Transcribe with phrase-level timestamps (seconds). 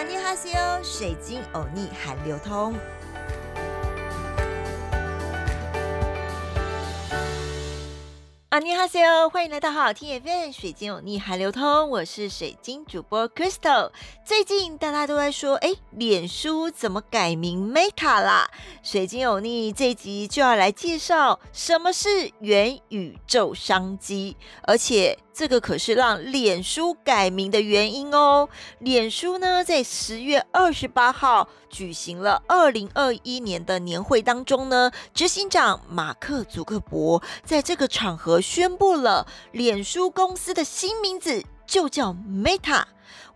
[0.00, 2.74] 阿尼哈西欧，水晶欧尼韩流通。
[8.48, 13.90] 阿尼哈西欧，欢迎来到好听 FM 水晶有逆海流通，我是水晶主播 Crystal。
[14.24, 18.50] 最近大家都在说，哎，脸书怎么改名 Meta 啦？
[18.82, 25.18] 水晶有逆这集就要来介绍什么是元宇宙商机，而且。
[25.32, 28.48] 这个可是让脸书改名的原因哦。
[28.78, 42.84] 脸书呢，在十月二十八号举行了二零二一年的年会当中呢，执行长马克·祖克伯在这个场合宣布了脸书公司的新名字，就叫 Meta。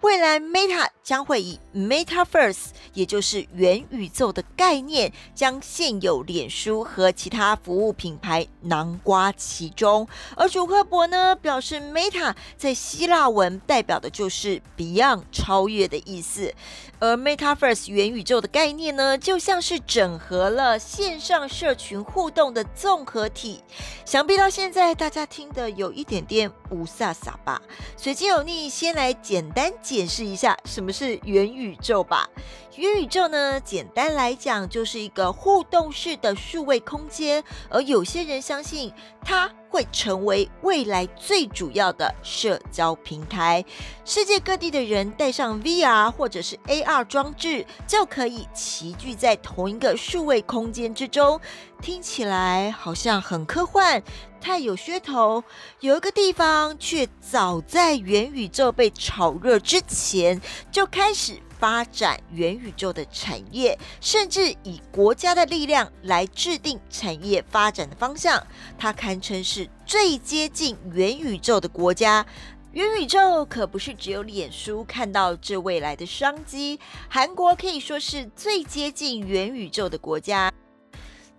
[0.00, 10.06] 未来 Meta 将会以 MetaVerse，也就是元宇宙的概念，将现有脸书和其他服务品牌囊括其中。
[10.36, 16.54] 而主克伯呢表示，Meta 在希腊文代表的就是 Beyond 超越的意思。
[17.00, 23.62] 而 MetaVerse 元宇宙的概念呢，就像是整合了线上社群互动的综合体。
[24.04, 27.60] 想必到现在大家听的有一点点乌萨萨吧？
[27.98, 29.94] 水晶有你，先来简单解。
[29.94, 32.28] 解释一下什么是元宇宙吧。
[32.76, 38.92] 元宇宙呢，简单来讲就是一个互动式的数位空间，而有些人相信
[39.24, 43.64] 它会成为未来最主要的社交平台。
[44.04, 51.40] 世界各地的人带上 VR 或者是 AR 装置，就可以齐聚在同一个数位空间之中。
[51.82, 54.00] 听起来好像很科幻。
[54.40, 55.42] 太有噱头，
[55.80, 68.46] 有一个地方却早在元宇宙被炒热之前就开始发展元宇宙的产业，甚至以国家的力量来制定产业发展的方向。
[68.76, 72.26] 它堪称是最接近元宇宙的国家。
[72.72, 76.78] 元宇宙可不是只有脸书看到这未来的商机，
[77.08, 80.52] 韩国可以说是最接近元宇宙的国家。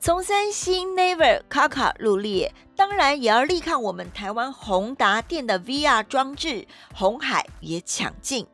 [0.00, 8.46] 从三星、Naver、卡卡入列，当然也要力抗我们台湾宏达电的 VR 装置，红海也抢进，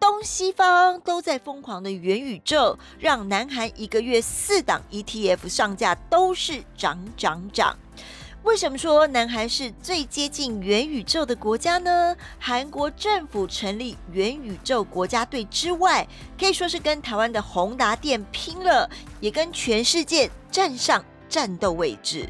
[0.00, 7.78] 东西方都在疯狂的元宇宙，让南韩一个月四档 ETF 上架都是涨涨涨。
[8.42, 12.16] 为什么说南韩是最接近元宇宙的国家呢？
[12.38, 18.88] 韩国政府成立元宇宙国家队之外，可以说是跟台湾的宏达电拼了，
[19.20, 22.26] 也跟全世界站上战斗位置。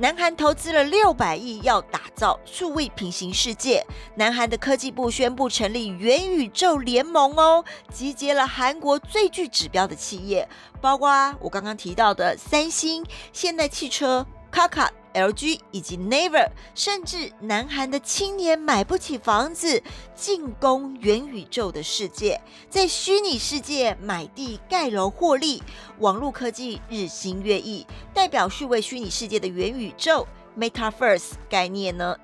[0.00, 3.84] 南韩投资了六百亿，要打造数位平行世界。
[4.14, 7.62] 南韩的科技部宣布成立元宇宙联盟哦，
[7.92, 10.48] 集结了韩国最具指标的企业，
[10.80, 14.90] 包括我刚刚提到的三星、现代汽车、卡卡。
[15.14, 19.82] LG 以及 Naver，甚至南韩的青年买不起房子，
[20.14, 25.62] 进攻元宇宙的世界，在虚拟世界买地盖楼获利。
[25.98, 30.26] 网络科技日新月异，代表数位虚拟世界的元宇宙
[30.58, 32.16] MetaVerse 概念呢？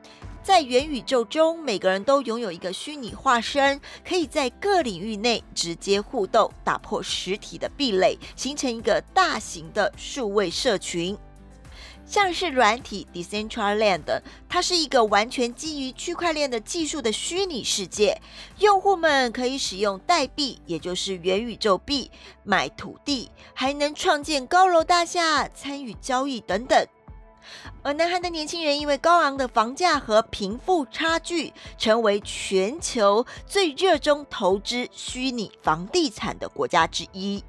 [0.42, 11.18] 在元宇宙中，每个人都拥有一个虚拟化身，可以在各领域内直接互动，打破实体的壁垒，形成一个大型的数位社群。
[12.06, 18.20] 像是软体 Decentraland，它是一个完全基于区块链的技术的虚拟世界，
[18.60, 22.10] 用户们可以使用代币，也就是元宇宙币
[22.44, 26.86] 买土地，还能创建高楼大厦、参与交易等等。
[27.82, 37.44] 而南韩的年轻人因为高昂的房价和贫富差距，成为全球最热衷投资虚拟房地产的国家之一。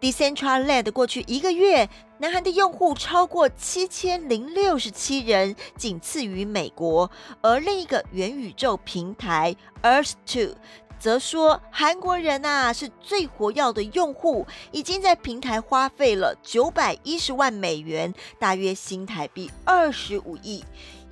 [0.00, 1.88] Decentraland 过去一个月。
[2.18, 7.10] 南韩的用户超过七千零六十七人，仅次于美国。
[7.40, 10.54] 而另一个元宇宙平台 Earth Two
[11.00, 20.62] 则说，韩国人呐是最活跃的用户，已经在平台花费了九百一十万美元，大约新台币二十五亿。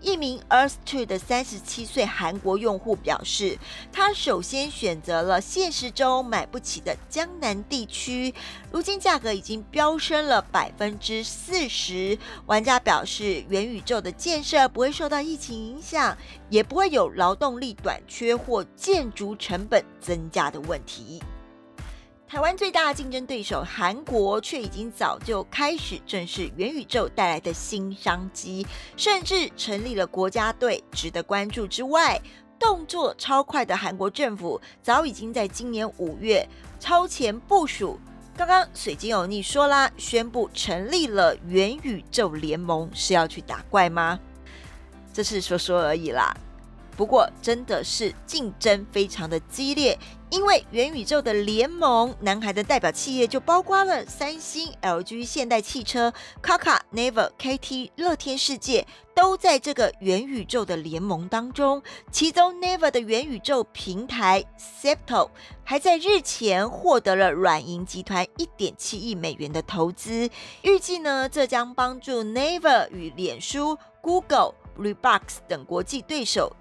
[0.01, 3.59] 一名 Earth Two 的三十七岁韩国用户表示，
[3.93, 8.33] 他首先选择了现实中买不起的江南地区，
[8.71, 12.17] 如今价格已经飙升了百分之四十。
[12.47, 16.17] 玩家表示，元宇宙的建设不会受到疫情影响，
[16.49, 21.23] 也不会有劳动力短缺或建筑成本增加的问题。
[22.27, 28.67] 台湾最大的竞争对手韩国却已经早就开始正视元宇宙带来的新商机，
[28.99, 30.85] 甚至成立了国家队。
[30.93, 32.21] 值得关注之外，
[32.59, 36.47] 动作超快的韩国政府早已经在今年五月
[36.79, 37.99] 超前部署。
[38.37, 44.21] 刚刚水晶有逆说啦，宣布成立了元宇宙联盟，是要去打怪吗？
[45.15, 46.37] 这是说说而已啦。
[46.99, 49.97] 不过真的是竞争非常的激烈，
[50.31, 56.13] 因为元宇宙的联盟，南海的代表企业就包括了三星、LG、现代汽车、
[56.43, 58.85] Kaka、Naver、KT、乐天世界，
[59.15, 61.81] 都在这个元宇宙的联盟当中。
[62.11, 65.31] 其中，Naver 的元宇宙平台 Septo
[65.63, 70.29] 还在日前获得了软银集团一点七亿美元的投资，
[70.63, 76.57] 预计呢，这将帮助 Naver 与脸书、Google、Rebox 等国际对手。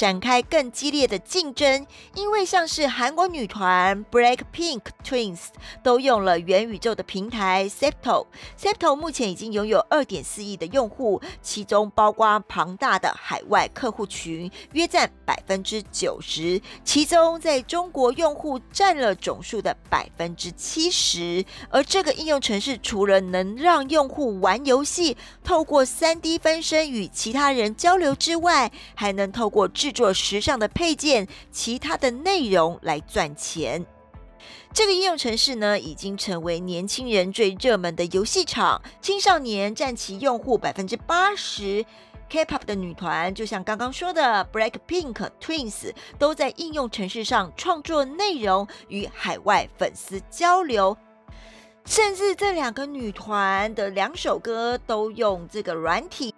[0.00, 5.40] 展开更激烈的竞争，因为像是韩国女团 Blackpink Twins
[5.82, 8.24] 都用了元宇宙的平台 Septo。
[8.58, 16.58] Septo 目前已经拥有二点四亿的用户，其中包括庞大的海外客户群，约占百分之九十。
[16.82, 21.44] 其中在中国用户占了总数的百分之七十。
[21.68, 33.84] 而这个应用程式除了能让用户玩游戏，透过三 D 分身与其他人交流之外，还能透过智制作时尚的配件，其他的内容来赚钱。
[34.72, 41.84] 这个应用程式呢，已经成为年轻人最热门的游戏场，青少年占其用户百分之八十。
[42.28, 50.96] K-pop 的女团，就像刚刚说的 Blackpink Twins，都在应用程式上创作内容，与海外粉丝交流。
[51.84, 56.32] 甚至这两个女团的两首歌都用这个软体。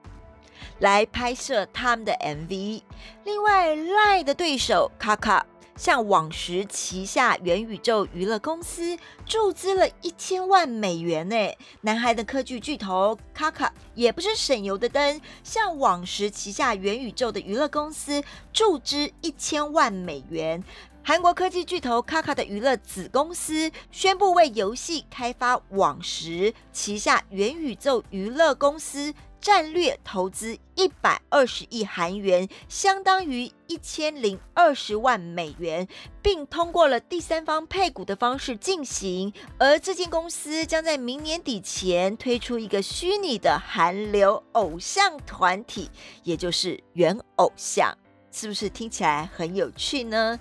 [0.79, 2.83] 来拍摄他们的 MV。
[3.25, 5.47] 另外，赖的对手卡卡
[5.77, 11.37] 向网石旗下元宇宙娱乐公司注资了一千万美元呢。
[11.81, 18.23] 南韩的科技巨头卡卡也不是省油的灯，向网石旗下元宇宙的娱乐公司
[18.53, 20.63] 注资一千万美元。
[21.05, 29.13] 韩国科技巨头卡卡的娱乐子公司宣布为游戏开发网石旗下元宇宙娱乐公司。
[29.43, 35.89] 战略投资一百二十亿韩元，相当于一千零二十万美元，
[36.23, 39.33] 并通过了第三方配股的方式进行。
[39.59, 45.91] 而这间公司将在明年底前推出一个虚拟的韩流偶像团体，
[46.23, 47.93] 也就是元偶像，
[48.31, 50.39] 是不是听起来很有趣呢？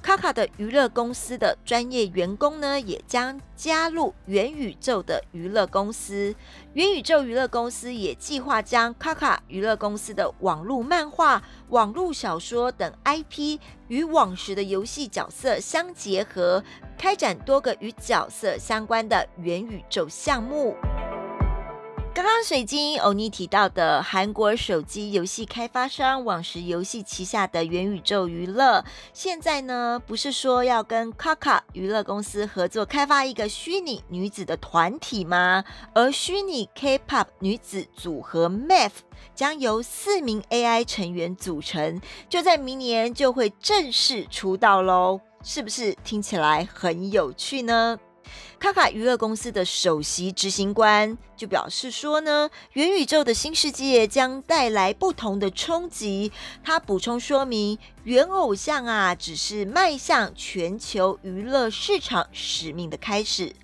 [0.00, 6.34] 卡卡的娱乐公司的专业员工呢，也将加入元宇宙的娱乐公司。
[6.72, 13.58] 元宇宙娱乐公司也计划将卡卡娱乐公司的网络漫画、网络小说等 IP
[13.88, 16.62] 与网时的游戏角色相结合，
[16.96, 20.74] 开展多个与角色相关的元宇宙项目。
[22.18, 35.62] 刚刚水晶欧尼提到的韩国手机游戏开发商网石游戏旗下的元宇宙娱乐，现在呢不是说要跟 Kaka 娱乐公司合作开发一个虚拟女子的团体吗？
[35.94, 38.98] 而虚拟 K-pop 女子组合 Math
[39.36, 47.96] 将由四名 AI 成员组成，就在明年就会正式出道喽，是不是听起来很有趣呢？
[48.58, 56.32] 卡卡娱乐公司的首席执行官就表示说呢，元宇宙的新世界将带来不同的冲击。
[56.64, 63.54] 他补充说明，元偶像啊，只是迈向全球娱乐市场使命的开始。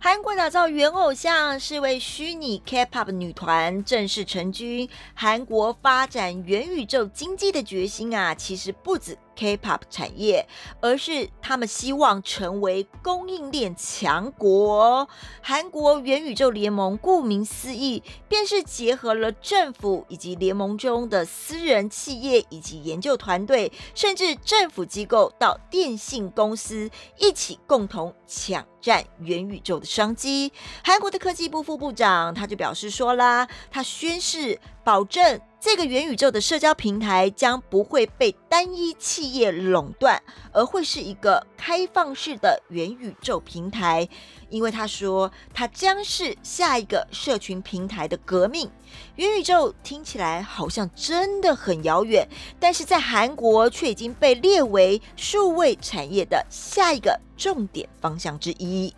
[0.00, 4.86] 韩国打造元偶像是为虚拟 K-pop 女团正式成军。
[5.14, 9.16] 韩国发展元宇宙经济的决心啊，其实不止。
[9.36, 10.46] K-pop 产业，
[10.80, 15.08] 而是他们希望成为供应链强国。
[15.42, 30.52] 韩国元宇宙联盟顾名思义，便是结合了政府以及联盟中的私人企业以及研究团队，甚至政府机构到电信公司一起共同抢占元宇宙的商机。
[30.84, 35.40] 韩国的科技部副部长他就表示说啦，他宣誓保证。
[35.58, 40.22] 这个元宇宙的社交平台将不会被单一企业垄断，
[40.52, 44.06] 而会是一个开放式的元宇宙平台。
[44.50, 48.70] 因为他说，它将是下一个社群平台的革命。
[49.16, 52.28] 元宇宙听起来好像真的很遥远，
[52.60, 58.94] 但是在韩国却已经被列为数位产业的下一个重点方向之一。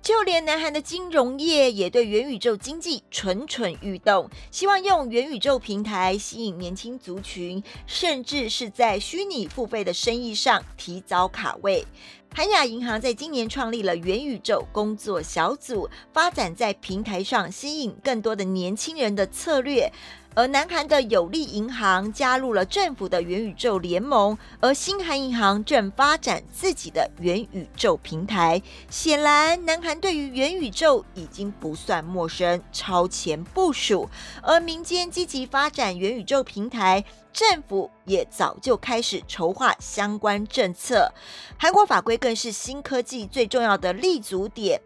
[0.00, 11.86] 就连南韩的金融业也对元宇宙经济蠢蠢欲动，希望用元宇宙平台吸引年轻族群，甚至是在虚拟付费的生意上提早卡位。
[12.34, 19.92] 韩亚银行在今年创立了元宇宙工作小组，发展在平台上吸引更多的年轻人的策略。
[20.34, 28.62] 而南韩的有利银行加入了政府的元宇宙联盟，而新韩银行正发展自己的元宇宙平台。
[28.88, 34.08] 显然，南韩对于元宇宙已经不算陌生，超前部署。
[34.42, 41.12] 而民间积极发展元宇宙平台，政府也早就开始筹划相关政策。
[41.58, 44.80] 韩国法规更是新科技最重要的立足点。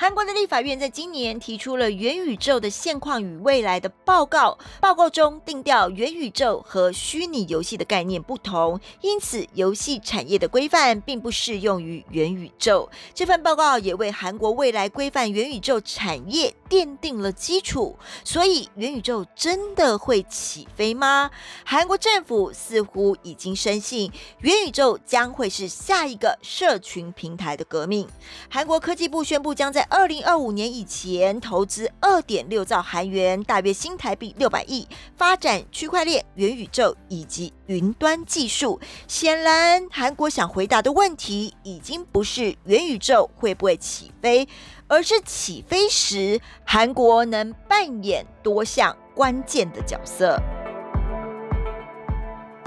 [0.00, 12.88] 韩国的立法院在今年提出了元宇宙的现况与未来的报告，报告中定调元宇宙和虚拟游戏的概念不同，因此游戏产业的规范并不适用于元宇宙。
[13.12, 17.98] 这份报告也为韩国未来规范元宇宙产业奠定了基础。
[18.24, 21.30] 所以，元宇宙真的会起飞吗？
[21.62, 28.08] 韩国政府似乎已经深信元宇宙将会是下一个社群平台的革命。
[28.48, 38.80] 韩国科技部宣布将在二零二五年以前投资二点六兆韩元，大约新台币六百亿，发展区块链、元宇宙以及云端技术。
[39.08, 44.46] 显然，韩国想回答的问题已经不是元宇宙会不会起飞，
[44.86, 50.40] 而是起飞时韩国能扮演多项关键的角色。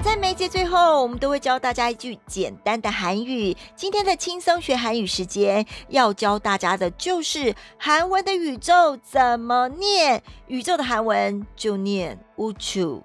[0.04, 3.54] 在每节最后，我们都会教大家一句简单的韩语。
[3.74, 10.22] 今天的轻松学韩语时间，要教大家的就是韩文的宇宙怎么念。
[10.46, 13.02] 宇宙的韩文就念우주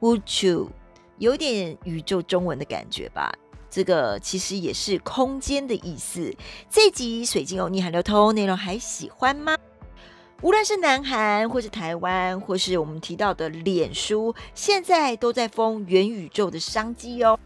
[0.00, 0.68] 乌주
[1.18, 3.32] 有点宇宙中文的感觉吧？
[3.68, 6.34] 这个其实也是空间的意思。
[6.70, 9.56] 这集水晶欧尼韩流通内容还喜欢吗？
[10.43, 17.39] 无论是南韩，或是台湾，或是我们提到的脸书，现在都在封元宇宙的商机哦。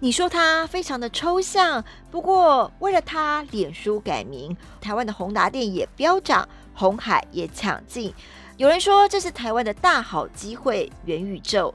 [0.00, 8.12] 你说它非常的抽象，不过为了它，脸书改名，台湾的宏达电也飙涨，红海也抢进。
[8.56, 11.72] 有人说这是台湾的大好机会，元宇宙。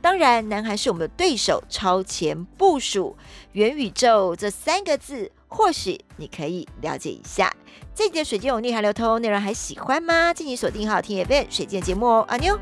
[0.00, 3.16] 当然，南韩是我们的对手，超前部署
[3.52, 5.30] 元宇宙这三个字。
[5.48, 7.52] 或许你可以了解一下
[7.94, 10.34] 这集的水晶有逆海流通内容，还喜欢吗？
[10.34, 12.58] 敬请锁定好听 FM 水晶节目哦，阿妞。